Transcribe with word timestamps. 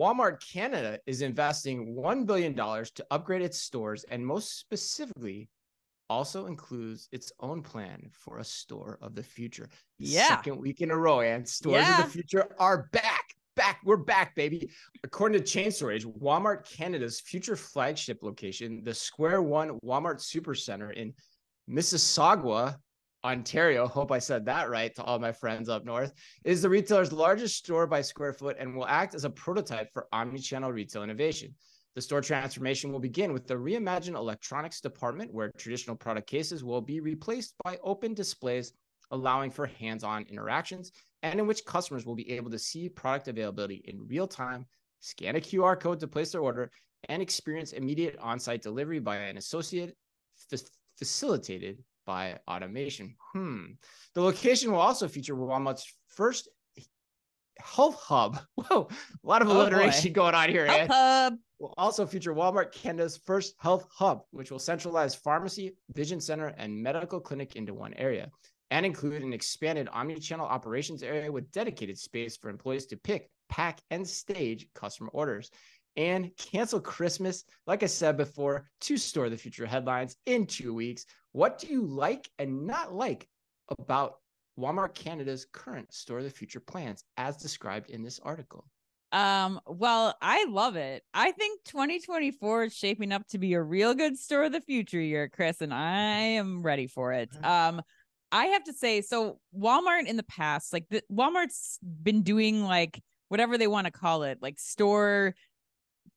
Walmart 0.00 0.42
Canada 0.50 0.98
is 1.06 1.20
investing 1.20 1.94
$1 1.94 2.26
billion 2.26 2.54
to 2.54 3.06
upgrade 3.10 3.42
its 3.42 3.58
stores 3.60 4.02
and 4.04 4.26
most 4.26 4.58
specifically 4.58 5.50
also 6.08 6.46
includes 6.46 7.06
its 7.12 7.30
own 7.40 7.60
plan 7.62 8.08
for 8.10 8.38
a 8.38 8.44
store 8.44 8.98
of 9.02 9.14
the 9.14 9.22
future. 9.22 9.68
Yeah. 9.98 10.26
Second 10.28 10.56
week 10.58 10.80
in 10.80 10.90
a 10.90 10.96
row, 10.96 11.20
and 11.20 11.46
stores 11.46 11.82
Yeah. 11.82 11.98
of 11.98 12.06
the 12.06 12.10
future 12.10 12.48
are 12.58 12.88
back. 12.92 13.24
Back, 13.56 13.80
we're 13.84 13.98
back, 13.98 14.34
baby. 14.34 14.70
According 15.04 15.38
to 15.38 15.44
Chain 15.44 15.70
Store 15.70 15.92
Age, 15.92 16.06
Walmart 16.06 16.64
Canada's 16.64 17.20
future 17.20 17.54
flagship 17.56 18.22
location, 18.22 18.82
the 18.82 18.94
Square 18.94 19.42
One 19.42 19.78
Walmart 19.80 20.20
Supercenter 20.20 20.94
in 20.94 21.12
Mississauga, 21.68 22.76
Ontario. 23.24 23.86
Hope 23.88 24.12
I 24.12 24.18
said 24.18 24.44
that 24.46 24.70
right 24.70 24.94
to 24.94 25.02
all 25.02 25.18
my 25.18 25.32
friends 25.32 25.68
up 25.68 25.84
north. 25.84 26.12
Is 26.44 26.62
the 26.62 26.68
retailer's 26.68 27.12
largest 27.12 27.56
store 27.56 27.86
by 27.86 28.00
square 28.00 28.32
foot 28.32 28.56
and 28.58 28.74
will 28.74 28.86
act 28.86 29.14
as 29.14 29.24
a 29.24 29.30
prototype 29.30 29.92
for 29.92 30.06
omnichannel 30.12 30.72
retail 30.72 31.02
innovation. 31.02 31.54
The 31.96 32.02
store 32.02 32.20
transformation 32.20 32.92
will 32.92 33.00
begin 33.00 33.32
with 33.32 33.46
the 33.48 33.54
reimagined 33.54 34.14
electronics 34.14 34.80
department, 34.80 35.34
where 35.34 35.50
traditional 35.58 35.96
product 35.96 36.28
cases 36.28 36.62
will 36.62 36.80
be 36.80 37.00
replaced 37.00 37.54
by 37.64 37.78
open 37.82 38.14
displays, 38.14 38.72
allowing 39.10 39.50
for 39.50 39.66
hands 39.66 40.04
on 40.04 40.24
interactions, 40.28 40.92
and 41.22 41.40
in 41.40 41.46
which 41.48 41.64
customers 41.64 42.06
will 42.06 42.14
be 42.14 42.30
able 42.30 42.50
to 42.50 42.58
see 42.58 42.88
product 42.88 43.26
availability 43.26 43.82
in 43.86 44.06
real 44.06 44.28
time, 44.28 44.66
scan 45.00 45.34
a 45.34 45.40
QR 45.40 45.78
code 45.78 45.98
to 46.00 46.06
place 46.06 46.30
their 46.30 46.42
order, 46.42 46.70
and 47.08 47.20
experience 47.20 47.72
immediate 47.72 48.16
on 48.20 48.38
site 48.38 48.62
delivery 48.62 49.00
by 49.00 49.16
an 49.16 49.36
associate 49.36 49.96
fa- 50.48 50.58
facilitated 50.96 51.82
by 52.10 52.40
automation. 52.48 53.14
Hmm. 53.32 53.66
The 54.16 54.20
location 54.20 54.72
will 54.72 54.80
also 54.80 55.06
feature 55.06 55.36
Walmart's 55.36 55.86
first 56.08 56.48
health 57.60 58.00
hub. 58.02 58.40
Whoa, 58.56 58.88
a 58.90 59.26
lot 59.28 59.42
of 59.42 59.48
Oh, 59.48 59.54
boy. 59.54 59.60
alliteration 59.60 60.12
going 60.12 60.34
on 60.34 60.48
here. 60.48 60.66
Help 60.66 60.80
eh? 60.80 60.86
hub. 60.92 61.34
will 61.60 61.72
also 61.78 62.04
feature 62.06 62.34
Walmart 62.34 62.72
Canada's 62.72 63.20
first 63.24 63.54
health 63.60 63.86
hub, 63.92 64.22
which 64.32 64.50
will 64.50 64.58
centralize 64.58 65.14
pharmacy, 65.14 65.76
vision 65.94 66.20
center, 66.20 66.48
and 66.58 66.82
medical 66.82 67.20
clinic 67.20 67.54
into 67.54 67.74
one 67.74 67.94
area, 67.94 68.28
and 68.72 68.84
include 68.84 69.22
an 69.22 69.32
expanded 69.32 69.86
omnichannel 69.86 70.40
operations 70.40 71.04
area 71.04 71.30
with 71.30 71.52
dedicated 71.52 71.96
space 71.96 72.36
for 72.36 72.50
employees 72.50 72.86
to 72.86 72.96
pick, 72.96 73.30
pack, 73.48 73.78
and 73.92 74.04
stage 74.04 74.66
customer 74.74 75.10
orders. 75.12 75.48
And 75.96 76.30
cancel 76.36 76.80
Christmas, 76.80 77.44
like 77.68 77.82
I 77.84 77.86
said 77.86 78.16
before, 78.16 78.68
to 78.82 78.96
store 78.96 79.28
the 79.28 79.36
future 79.36 79.66
headlines 79.66 80.16
in 80.26 80.46
two 80.46 80.72
weeks. 80.72 81.04
What 81.32 81.58
do 81.58 81.68
you 81.68 81.86
like 81.86 82.28
and 82.38 82.66
not 82.66 82.94
like 82.94 83.28
about 83.78 84.16
Walmart 84.58 84.94
Canada's 84.94 85.46
current 85.52 85.92
store 85.92 86.18
of 86.18 86.24
the 86.24 86.30
future 86.30 86.60
plans, 86.60 87.04
as 87.16 87.36
described 87.36 87.90
in 87.90 88.02
this 88.02 88.18
article? 88.20 88.64
Um, 89.12 89.60
well, 89.66 90.16
I 90.22 90.44
love 90.44 90.76
it. 90.76 91.02
I 91.14 91.32
think 91.32 91.64
2024 91.64 92.64
is 92.64 92.76
shaping 92.76 93.12
up 93.12 93.26
to 93.28 93.38
be 93.38 93.54
a 93.54 93.62
real 93.62 93.94
good 93.94 94.16
store 94.18 94.44
of 94.44 94.52
the 94.52 94.60
future 94.60 95.00
year, 95.00 95.28
Chris, 95.28 95.60
and 95.60 95.74
I 95.74 96.18
am 96.18 96.62
ready 96.62 96.86
for 96.86 97.12
it. 97.12 97.30
Mhm. 97.32 97.44
Um, 97.44 97.82
I 98.32 98.46
have 98.46 98.64
to 98.64 98.72
say, 98.72 99.00
so 99.00 99.40
Walmart 99.56 100.06
in 100.06 100.16
the 100.16 100.22
past, 100.22 100.72
like 100.72 100.88
the 100.90 101.02
Walmart's 101.10 101.78
been 101.82 102.22
doing 102.22 102.62
like 102.62 103.02
whatever 103.28 103.58
they 103.58 103.66
want 103.66 103.86
to 103.86 103.90
call 103.90 104.22
it, 104.22 104.38
like 104.40 104.60
store 104.60 105.34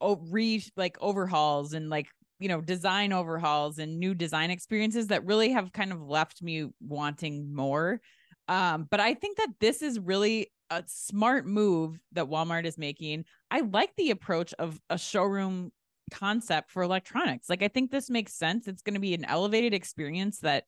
oh, 0.00 0.16
re 0.28 0.62
like 0.76 0.96
overhauls 1.00 1.72
and 1.72 1.88
like 1.88 2.08
you 2.42 2.48
know 2.48 2.60
design 2.60 3.12
overhauls 3.12 3.78
and 3.78 3.98
new 3.98 4.14
design 4.14 4.50
experiences 4.50 5.06
that 5.08 5.24
really 5.24 5.52
have 5.52 5.72
kind 5.72 5.92
of 5.92 6.02
left 6.02 6.42
me 6.42 6.68
wanting 6.80 7.54
more. 7.54 8.00
Um, 8.48 8.88
but 8.90 9.00
I 9.00 9.14
think 9.14 9.38
that 9.38 9.50
this 9.60 9.82
is 9.82 10.00
really 10.00 10.50
a 10.70 10.82
smart 10.86 11.46
move 11.46 11.98
that 12.12 12.26
Walmart 12.26 12.64
is 12.64 12.76
making. 12.76 13.24
I 13.50 13.60
like 13.60 13.94
the 13.96 14.10
approach 14.10 14.52
of 14.58 14.80
a 14.90 14.98
showroom 14.98 15.70
concept 16.10 16.70
for 16.70 16.82
electronics. 16.82 17.48
Like 17.48 17.62
I 17.62 17.68
think 17.68 17.90
this 17.90 18.10
makes 18.10 18.34
sense. 18.34 18.66
It's 18.66 18.82
going 18.82 18.94
to 18.94 19.00
be 19.00 19.14
an 19.14 19.24
elevated 19.24 19.74
experience 19.74 20.40
that 20.40 20.64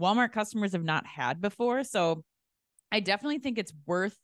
Walmart 0.00 0.32
customers 0.32 0.72
have 0.72 0.84
not 0.84 1.06
had 1.06 1.40
before. 1.40 1.84
So 1.84 2.24
I 2.90 3.00
definitely 3.00 3.38
think 3.38 3.58
it's 3.58 3.72
worth 3.86 4.16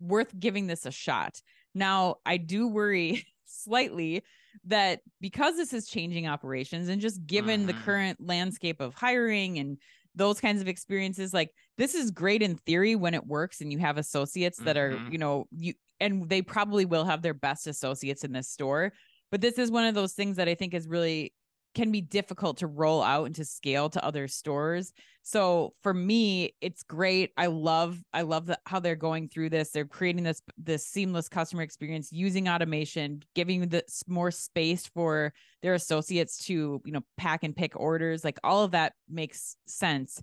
worth 0.00 0.38
giving 0.38 0.66
this 0.66 0.86
a 0.86 0.92
shot. 0.92 1.40
Now, 1.74 2.16
I 2.24 2.36
do 2.36 2.68
worry 2.68 3.26
slightly 3.46 4.22
that 4.64 5.00
because 5.20 5.56
this 5.56 5.72
is 5.72 5.86
changing 5.88 6.26
operations 6.26 6.88
and 6.88 7.00
just 7.00 7.24
given 7.26 7.66
the 7.66 7.74
Mhm. 7.74 7.84
current 7.84 8.18
landscape 8.20 8.80
of 8.80 8.94
hiring 8.94 9.58
and 9.58 9.78
those 10.14 10.40
kinds 10.40 10.60
of 10.60 10.68
experiences 10.68 11.32
like 11.32 11.50
this 11.76 11.94
is 11.94 12.10
great 12.10 12.42
in 12.42 12.56
theory 12.56 12.96
when 12.96 13.14
it 13.14 13.26
works 13.26 13.60
and 13.60 13.72
you 13.72 13.78
have 13.78 13.98
associates 13.98 14.60
that 14.62 14.76
are 14.76 14.98
Mhm. 14.98 15.06
you 15.06 15.18
know 15.18 15.46
you 15.52 15.74
and 16.00 16.28
they 16.28 16.42
probably 16.42 16.84
will 16.84 17.04
have 17.04 17.22
their 17.22 17.34
best 17.34 17.66
associates 17.66 18.24
in 18.24 18.32
this 18.32 18.48
store 18.48 18.92
but 19.30 19.40
this 19.40 19.58
is 19.58 19.70
one 19.70 19.84
of 19.84 19.94
those 19.94 20.14
things 20.14 20.36
that 20.36 20.48
i 20.48 20.54
think 20.54 20.74
is 20.74 20.88
really 20.88 21.32
can 21.74 21.92
be 21.92 22.00
difficult 22.00 22.58
to 22.58 22.66
roll 22.66 23.02
out 23.02 23.26
and 23.26 23.34
to 23.36 23.44
scale 23.44 23.88
to 23.90 24.04
other 24.04 24.26
stores. 24.28 24.92
So 25.22 25.74
for 25.82 25.92
me 25.92 26.54
it's 26.60 26.82
great. 26.82 27.32
I 27.36 27.46
love 27.46 28.02
i 28.12 28.22
love 28.22 28.46
the, 28.46 28.58
how 28.66 28.80
they're 28.80 28.96
going 28.96 29.28
through 29.28 29.50
this. 29.50 29.70
They're 29.70 29.84
creating 29.84 30.24
this 30.24 30.42
this 30.56 30.86
seamless 30.86 31.28
customer 31.28 31.62
experience 31.62 32.10
using 32.10 32.48
automation 32.48 33.22
giving 33.34 33.68
the 33.68 33.84
s- 33.84 34.04
more 34.06 34.30
space 34.30 34.86
for 34.86 35.32
their 35.62 35.74
associates 35.74 36.44
to 36.46 36.80
you 36.84 36.92
know 36.92 37.02
pack 37.16 37.44
and 37.44 37.54
pick 37.54 37.78
orders. 37.78 38.24
Like 38.24 38.38
all 38.42 38.64
of 38.64 38.72
that 38.72 38.94
makes 39.08 39.56
sense. 39.66 40.20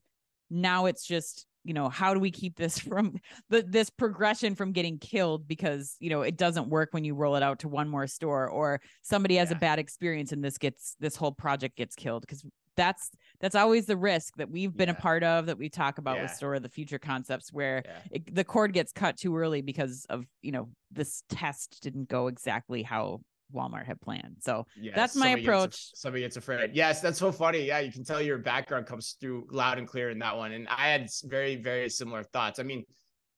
Now 0.49 0.85
it's 0.85 1.05
just 1.05 1.45
you 1.65 1.73
know 1.73 1.89
how 1.89 2.13
do 2.13 2.19
we 2.19 2.31
keep 2.31 2.55
this 2.55 2.79
from 2.89 3.15
the, 3.49 3.63
this 3.63 3.89
progression 3.89 4.55
from 4.55 4.71
getting 4.71 4.97
killed 4.99 5.47
because 5.47 5.97
you 5.99 6.09
know 6.09 6.21
it 6.21 6.37
doesn't 6.37 6.69
work 6.69 6.89
when 6.91 7.03
you 7.03 7.15
roll 7.15 7.35
it 7.35 7.43
out 7.43 7.59
to 7.59 7.67
one 7.67 7.89
more 7.89 8.07
store 8.07 8.47
or 8.47 8.79
somebody 9.01 9.35
has 9.35 9.51
a 9.51 9.55
bad 9.55 9.79
experience 9.79 10.31
and 10.31 10.43
this 10.43 10.57
gets 10.57 10.95
this 10.99 11.15
whole 11.15 11.31
project 11.31 11.75
gets 11.75 11.95
killed. 11.95 12.21
Because 12.21 12.45
that's 12.77 13.09
that's 13.39 13.55
always 13.55 13.85
the 13.85 13.97
risk 13.97 14.35
that 14.35 14.49
we've 14.49 14.75
been 14.75 14.89
a 14.89 14.93
part 14.93 15.23
of 15.23 15.45
that 15.45 15.57
we 15.57 15.69
talk 15.69 15.97
about 15.97 16.21
with 16.21 16.29
store 16.31 16.55
of 16.55 16.61
the 16.61 16.69
future 16.69 16.99
concepts 16.99 17.51
where 17.51 17.81
Yeah. 17.85 17.91
it, 18.11 18.35
the 18.35 18.43
cord 18.43 18.73
gets 18.73 18.91
cut 18.91 19.17
too 19.17 19.35
early 19.35 19.61
because 19.61 20.05
of 20.09 20.25
you 20.41 20.51
know 20.51 20.69
this 20.91 21.23
test 21.29 21.79
didn't 21.81 22.09
go 22.09 22.27
exactly 22.27 22.83
how 22.83 23.21
Walmart 23.55 23.85
had 23.85 23.99
planned. 24.01 24.37
So 24.41 24.67
Yeah, 24.79 24.91
That's 24.95 25.15
my 25.15 25.27
somebody 25.27 25.41
gets 25.41 25.47
af- 25.47 25.55
approach. 25.55 25.91
somebody 25.95 26.21
gets 26.23 26.37
afraid. 26.37 26.71
Yes, 26.75 27.01
that's 27.01 27.17
so 27.17 27.31
funny. 27.31 27.65
Yeah, 27.65 27.79
you 27.79 27.91
can 27.91 28.03
tell 28.03 28.21
your 28.21 28.37
background 28.37 28.85
comes 28.85 29.15
through 29.19 29.47
loud 29.51 29.77
and 29.79 29.87
clear 29.87 30.09
in 30.11 30.19
that 30.19 30.37
one. 30.37 30.51
And 30.51 30.67
I 30.67 30.89
had 30.89 31.09
very, 31.23 31.55
very 31.55 31.89
similar 31.89 32.23
thoughts. 32.23 32.59
I 32.59 32.63
mean, 32.63 32.83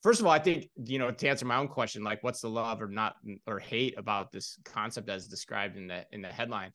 first 0.03 0.19
of 0.19 0.25
all, 0.25 0.31
I 0.33 0.39
think 0.39 0.69
you 0.83 0.99
know 0.99 1.11
to 1.11 1.27
answer 1.29 1.45
my 1.45 1.57
own 1.57 1.67
question, 1.69 2.03
like 2.03 2.23
what's 2.23 2.41
the 2.41 2.49
love 2.49 2.81
or 2.81 2.87
not 2.87 3.15
mm, 3.25 3.39
or 3.47 3.59
hate 3.59 3.95
about 3.97 4.31
this 4.31 4.57
concept 4.65 5.09
as 5.09 5.27
described 5.27 5.77
in 5.77 5.87
the 5.87 6.05
in 6.11 6.21
the 6.21 6.29
headline? 6.29 6.71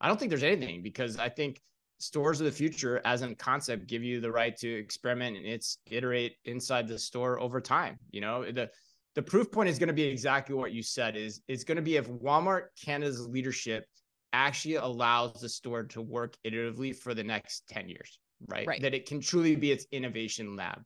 I 0.00 0.08
don't 0.08 0.18
think 0.18 0.30
there's 0.30 0.42
anything 0.42 0.82
because 0.82 1.18
I 1.18 1.28
think 1.28 1.60
stores 1.98 2.40
of 2.40 2.44
the 2.44 2.52
future 2.52 3.00
as 3.06 3.22
a 3.22 3.34
concept 3.34 3.86
give 3.86 4.04
you 4.04 4.20
the 4.20 4.30
right 4.30 4.54
to 4.58 4.68
experiment 4.70 5.34
and 5.38 5.46
it's 5.46 5.78
iterate 5.90 6.36
inside 6.44 6.86
the 6.86 6.98
store 6.98 7.40
over 7.40 7.58
time. 7.60 7.98
You 8.10 8.20
know, 8.20 8.44
the 8.52 8.68
the 9.16 9.22
proof 9.22 9.50
point 9.50 9.68
is 9.68 9.78
going 9.78 9.88
to 9.88 9.94
be 9.94 10.04
exactly 10.04 10.54
what 10.54 10.72
you 10.72 10.82
said 10.82 11.16
is 11.16 11.40
it's 11.48 11.64
going 11.64 11.76
to 11.76 11.82
be 11.82 11.96
if 11.96 12.06
Walmart 12.08 12.66
Canada's 12.80 13.26
leadership 13.26 13.86
actually 14.32 14.74
allows 14.76 15.40
the 15.40 15.48
store 15.48 15.84
to 15.84 16.02
work 16.02 16.36
iteratively 16.46 16.94
for 16.94 17.14
the 17.14 17.24
next 17.24 17.64
10 17.70 17.88
years, 17.88 18.18
right? 18.46 18.66
Right. 18.66 18.82
That 18.82 18.94
it 18.94 19.06
can 19.06 19.20
truly 19.20 19.56
be 19.56 19.72
its 19.72 19.86
innovation 19.90 20.54
lab. 20.54 20.82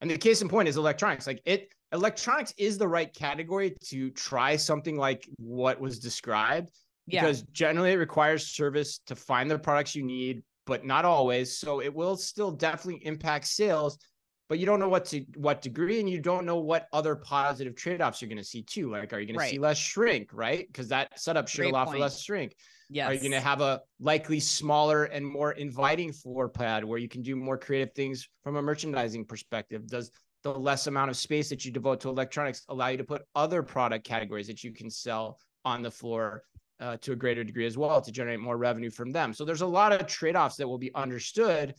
And 0.00 0.08
the 0.08 0.16
case 0.16 0.42
in 0.42 0.48
point 0.48 0.68
is 0.68 0.76
electronics. 0.76 1.26
Like 1.26 1.42
it 1.44 1.68
electronics 1.92 2.54
is 2.56 2.78
the 2.78 2.86
right 2.86 3.12
category 3.12 3.76
to 3.86 4.10
try 4.10 4.56
something 4.56 4.96
like 4.96 5.26
what 5.38 5.80
was 5.80 5.98
described 5.98 6.70
yeah, 7.06 7.22
because 7.22 7.42
generally 7.52 7.92
it 7.92 7.96
requires 7.96 8.48
service 8.48 9.00
to 9.06 9.16
find 9.16 9.50
the 9.50 9.58
products 9.58 9.94
you 9.94 10.04
need, 10.04 10.42
but 10.66 10.84
not 10.84 11.04
always. 11.04 11.58
So 11.58 11.80
it 11.80 11.92
will 11.92 12.16
still 12.16 12.50
definitely 12.50 13.04
impact 13.06 13.46
sales, 13.46 13.98
but 14.48 14.58
you 14.58 14.66
don't 14.66 14.78
know 14.78 14.88
what 14.88 15.04
to 15.06 15.24
what 15.36 15.60
degree, 15.60 16.00
and 16.00 16.08
you 16.08 16.20
don't 16.20 16.46
know 16.46 16.58
what 16.58 16.88
other 16.92 17.16
positive 17.16 17.74
trade-offs 17.74 18.22
you're 18.22 18.28
going 18.28 18.38
to 18.38 18.44
see 18.44 18.62
too. 18.62 18.90
Like, 18.90 19.12
are 19.12 19.18
you 19.18 19.26
going 19.26 19.38
to 19.38 19.46
see 19.46 19.58
less 19.58 19.78
shrink, 19.78 20.30
right? 20.32 20.66
Because 20.66 20.88
that 20.88 21.18
setup 21.18 21.48
should 21.48 21.62
Great 21.62 21.70
allow 21.72 21.86
for 21.86 21.98
less 21.98 22.20
shrink. 22.20 22.54
yeah 22.88 23.08
Are 23.08 23.12
you 23.14 23.20
going 23.20 23.32
to 23.32 23.40
have 23.40 23.60
a 23.60 23.80
likely 23.98 24.40
smaller 24.40 25.04
and 25.04 25.26
more 25.26 25.52
inviting 25.52 26.12
floor 26.12 26.48
pad 26.48 26.84
where 26.84 26.98
you 26.98 27.08
can 27.08 27.22
do 27.22 27.34
more 27.36 27.58
creative 27.58 27.92
things 27.94 28.28
from 28.44 28.56
a 28.56 28.62
merchandising 28.62 29.24
perspective? 29.24 29.86
Does 29.86 30.10
the 30.42 30.52
less 30.52 30.86
amount 30.86 31.10
of 31.10 31.16
space 31.16 31.48
that 31.48 31.64
you 31.64 31.72
devote 31.72 32.00
to 32.00 32.08
electronics 32.08 32.62
allow 32.68 32.88
you 32.88 32.96
to 32.96 33.04
put 33.04 33.22
other 33.34 33.62
product 33.62 34.06
categories 34.06 34.46
that 34.46 34.62
you 34.62 34.72
can 34.72 34.88
sell 34.88 35.40
on 35.64 35.82
the 35.82 35.90
floor 35.90 36.44
uh, 36.78 36.96
to 36.98 37.12
a 37.12 37.16
greater 37.16 37.42
degree 37.42 37.66
as 37.66 37.76
well 37.76 38.00
to 38.00 38.12
generate 38.12 38.38
more 38.38 38.56
revenue 38.56 38.90
from 38.90 39.10
them? 39.10 39.32
So 39.32 39.44
there's 39.44 39.62
a 39.62 39.66
lot 39.66 39.92
of 39.92 40.06
trade 40.06 40.36
offs 40.36 40.56
that 40.56 40.68
will 40.68 40.78
be 40.78 40.94
understood 40.94 41.74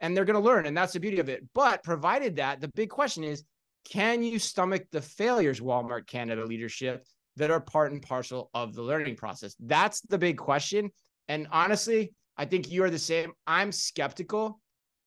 and 0.00 0.16
they're 0.16 0.24
going 0.24 0.40
to 0.40 0.46
learn. 0.46 0.66
And 0.66 0.76
that's 0.76 0.92
the 0.92 1.00
beauty 1.00 1.18
of 1.18 1.28
it. 1.28 1.44
But 1.54 1.82
provided 1.82 2.36
that, 2.36 2.60
the 2.60 2.68
big 2.68 2.90
question 2.90 3.24
is 3.24 3.44
can 3.90 4.22
you 4.22 4.38
stomach 4.38 4.84
the 4.92 5.00
failures, 5.00 5.60
Walmart 5.60 6.06
Canada 6.06 6.44
leadership, 6.44 7.06
that 7.36 7.50
are 7.50 7.60
part 7.60 7.92
and 7.92 8.02
parcel 8.02 8.50
of 8.52 8.74
the 8.74 8.82
learning 8.82 9.16
process? 9.16 9.56
That's 9.60 10.00
the 10.02 10.18
big 10.18 10.36
question. 10.36 10.90
And 11.28 11.46
honestly, 11.50 12.12
I 12.36 12.44
think 12.44 12.70
you 12.70 12.84
are 12.84 12.90
the 12.90 12.98
same. 12.98 13.32
I'm 13.46 13.72
skeptical 13.72 14.60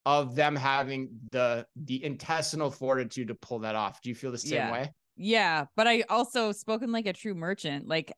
of 0.06 0.36
them 0.36 0.56
having 0.56 1.10
the 1.32 1.66
the 1.76 2.04
intestinal 2.04 2.72
fortitude 2.72 3.28
to 3.28 3.36
pull 3.36 3.60
that 3.60 3.76
off. 3.76 4.02
Do 4.02 4.10
you 4.10 4.16
feel 4.16 4.32
the 4.32 4.38
same 4.38 4.54
Yeah. 4.54 4.72
way? 4.72 4.92
Yeah, 5.16 5.66
but 5.76 5.88
I 5.88 6.02
also 6.10 6.52
spoken 6.52 6.92
like 6.92 7.06
a 7.06 7.14
true 7.14 7.36
merchant. 7.36 7.88
Like 7.88 8.12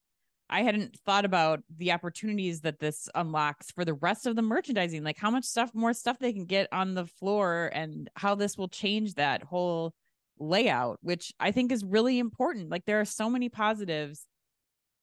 I 0.54 0.62
hadn't 0.62 0.96
thought 1.04 1.26
about 1.26 1.62
the 1.78 1.92
opportunities 1.92 2.62
that 2.62 2.80
this 2.80 3.10
unlocks 3.16 3.72
for 3.72 3.84
the 3.84 3.96
rest 3.96 4.28
of 4.28 4.36
the 4.36 4.44
merchandising, 4.44 5.04
like 5.04 5.18
how 5.18 5.32
much 5.32 5.46
stuff 5.46 5.72
more 5.74 5.94
stuff 5.94 6.20
they 6.20 6.32
can 6.32 6.46
get 6.46 6.68
on 6.72 6.94
the 6.94 7.08
floor 7.08 7.72
and 7.74 8.08
how 8.16 8.36
this 8.36 8.56
will 8.56 8.68
change 8.68 9.16
that 9.16 9.42
whole 9.42 9.96
layout, 10.38 11.00
which 11.02 11.34
I 11.40 11.52
think 11.52 11.72
is 11.72 11.84
really 11.84 12.20
important. 12.20 12.70
Like 12.70 12.86
there 12.86 13.02
are 13.02 13.06
so 13.06 13.32
many 13.32 13.50
positives. 13.50 14.28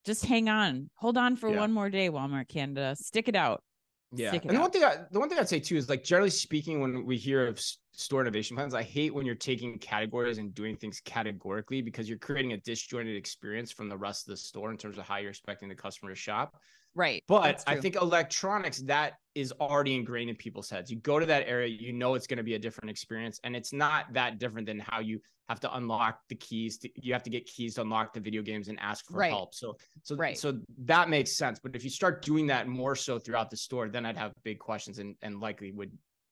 Just 0.06 0.24
hang 0.24 0.48
on. 0.48 0.88
Hold 0.94 1.18
on 1.18 1.34
for 1.34 1.50
Yeah. 1.50 1.58
one 1.58 1.72
more 1.72 1.90
day, 1.90 2.10
Walmart 2.10 2.46
Canada. 2.48 2.94
Stick 2.96 3.26
it 3.26 3.34
out. 3.34 3.62
Yeah, 4.12 4.28
Stick 4.28 4.44
it 4.44 4.48
and 4.48 4.56
the 4.56 4.60
out. 4.60 4.62
one 4.62 4.70
thing 4.70 4.84
I, 4.84 4.96
the 5.10 5.18
one 5.18 5.28
thing 5.28 5.38
I'd 5.38 5.48
say 5.48 5.58
too 5.60 5.76
is 5.76 5.88
like 5.88 6.04
generally 6.04 6.30
speaking, 6.30 6.80
when 6.80 7.04
we 7.04 7.16
hear 7.16 7.48
of 7.48 7.60
store 7.92 8.20
innovation 8.20 8.56
plans, 8.56 8.74
I 8.74 8.82
hate 8.82 9.14
when 9.14 9.26
you're 9.26 9.34
taking 9.34 9.78
categories 9.78 10.38
and 10.38 10.54
doing 10.54 10.76
things 10.76 11.00
categorically 11.04 11.82
because 11.82 12.08
you're 12.08 12.18
creating 12.18 12.52
a 12.52 12.56
disjointed 12.58 13.16
experience 13.16 13.70
from 13.70 13.88
the 13.88 13.96
rest 13.96 14.26
of 14.26 14.32
the 14.32 14.36
store 14.36 14.70
in 14.70 14.76
terms 14.76 14.98
of 14.98 15.04
how 15.04 15.16
you're 15.16 15.30
expecting 15.30 15.68
the 15.68 15.74
customer 15.74 16.10
to 16.10 16.16
shop. 16.16 16.56
Right. 16.94 17.22
But 17.28 17.62
I 17.66 17.76
think 17.76 17.96
electronics 17.96 18.82
that 18.82 19.14
is 19.34 19.52
already 19.52 19.94
ingrained 19.94 20.30
in 20.30 20.36
people's 20.36 20.68
heads. 20.68 20.90
You 20.90 20.98
go 20.98 21.18
to 21.20 21.26
that 21.26 21.46
area, 21.46 21.68
you 21.68 21.92
know 21.92 22.14
it's 22.14 22.26
going 22.26 22.38
to 22.38 22.42
be 22.42 22.54
a 22.54 22.58
different 22.58 22.90
experience, 22.90 23.38
and 23.44 23.54
it's 23.54 23.72
not 23.72 24.12
that 24.12 24.38
different 24.38 24.66
than 24.66 24.80
how 24.80 25.00
you 25.00 25.20
have 25.48 25.60
to 25.60 25.76
unlock 25.76 26.20
the 26.28 26.34
keys. 26.34 26.78
To, 26.78 26.90
you 26.96 27.12
have 27.12 27.22
to 27.24 27.30
get 27.30 27.46
keys 27.46 27.74
to 27.74 27.82
unlock 27.82 28.12
the 28.12 28.20
video 28.20 28.42
games 28.42 28.68
and 28.68 28.78
ask 28.80 29.06
for 29.06 29.18
Right. 29.18 29.30
help. 29.30 29.54
So, 29.54 29.76
so, 30.02 30.16
Right. 30.16 30.36
so 30.36 30.60
that 30.78 31.08
makes 31.08 31.32
sense. 31.32 31.60
But 31.60 31.76
if 31.76 31.84
you 31.84 31.90
start 31.90 32.24
doing 32.24 32.46
that 32.48 32.66
more 32.66 32.96
so 32.96 33.18
throughout 33.18 33.50
the 33.50 33.56
store, 33.56 33.88
then 33.88 34.04
I'd 34.06 34.16
have 34.16 34.32
big 34.42 34.58
questions 34.58 34.98
and 34.98 35.14
and 35.22 35.40
likely 35.40 35.70
would 35.70 35.96